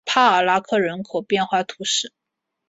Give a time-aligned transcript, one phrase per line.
[0.01, 2.11] 于帕尔拉克人口变化图示